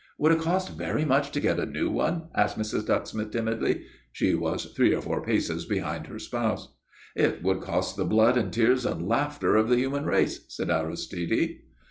"Would 0.17 0.31
it 0.31 0.39
cost 0.39 0.71
very 0.77 1.05
much 1.05 1.29
to 1.29 1.39
get 1.39 1.59
a 1.59 1.65
new 1.67 1.91
one?" 1.91 2.23
asked 2.33 2.57
Mrs. 2.57 2.87
Ducksmith, 2.87 3.31
timidly. 3.31 3.83
She 4.11 4.33
was 4.33 4.73
three 4.75 4.95
or 4.95 5.01
four 5.03 5.21
paces 5.23 5.65
behind 5.65 6.07
her 6.07 6.17
spouse. 6.17 6.73
"It 7.15 7.43
would 7.43 7.61
cost 7.61 7.97
the 7.97 8.03
blood 8.05 8.35
and 8.35 8.51
tears 8.51 8.83
and 8.83 9.07
laughter 9.07 9.55
of 9.55 9.69
the 9.69 9.77
human 9.77 10.05
race," 10.05 10.43
said 10.47 10.71
Aristide. 10.71 11.59